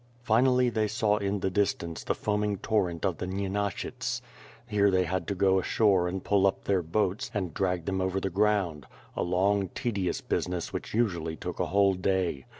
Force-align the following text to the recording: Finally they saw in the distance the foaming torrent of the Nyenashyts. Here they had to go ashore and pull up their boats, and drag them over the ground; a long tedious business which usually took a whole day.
Finally 0.23 0.67
they 0.69 0.87
saw 0.87 1.17
in 1.17 1.41
the 1.41 1.51
distance 1.51 2.03
the 2.03 2.15
foaming 2.15 2.57
torrent 2.57 3.05
of 3.05 3.19
the 3.19 3.27
Nyenashyts. 3.27 4.19
Here 4.65 4.89
they 4.89 5.03
had 5.03 5.27
to 5.27 5.35
go 5.35 5.59
ashore 5.59 6.07
and 6.07 6.23
pull 6.23 6.47
up 6.47 6.63
their 6.63 6.81
boats, 6.81 7.29
and 7.35 7.53
drag 7.53 7.85
them 7.85 8.01
over 8.01 8.19
the 8.19 8.31
ground; 8.31 8.87
a 9.15 9.21
long 9.21 9.67
tedious 9.75 10.19
business 10.19 10.73
which 10.73 10.95
usually 10.95 11.35
took 11.35 11.59
a 11.59 11.67
whole 11.67 11.93
day. 11.93 12.45